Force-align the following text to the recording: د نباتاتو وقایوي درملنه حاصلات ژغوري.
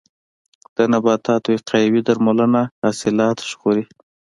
د 0.75 0.77
نباتاتو 0.91 1.49
وقایوي 1.57 2.01
درملنه 2.07 2.61
حاصلات 2.81 3.37
ژغوري. 3.49 3.85